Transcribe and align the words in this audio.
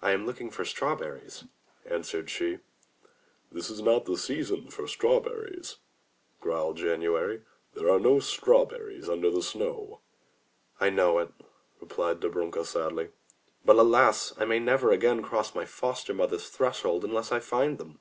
"I 0.00 0.12
am 0.12 0.24
looking 0.24 0.48
for 0.50 0.64
strawberries," 0.64 1.44
answered 1.84 2.30
she. 2.30 2.60
148 3.50 3.52
THROUGH 3.52 3.60
FAIRY 3.60 3.60
HALLS 3.60 3.68
"This 3.68 3.70
is 3.70 3.82
not 3.82 4.04
the 4.06 4.16
season 4.16 4.70
for 4.70 4.88
strawberries," 4.88 5.76
growled 6.40 6.78
January, 6.78 7.42
"there 7.74 7.90
are 7.90 8.00
no 8.00 8.20
strawberries 8.20 9.06
under 9.10 9.30
the 9.30 9.42
snow/' 9.42 10.00
"I 10.80 10.88
know 10.88 11.16
it/' 11.16 11.34
replied 11.78 12.20
Dobrunka 12.20 12.64
sadly, 12.64 13.10
"but 13.62 13.76
alas! 13.76 14.32
I 14.38 14.46
may 14.46 14.60
never 14.60 14.92
again 14.92 15.20
cross 15.22 15.54
my 15.54 15.66
foster 15.66 16.14
mother's 16.14 16.48
threshold, 16.48 17.04
unless 17.04 17.30
I 17.30 17.38
find 17.38 17.76
them." 17.76 18.00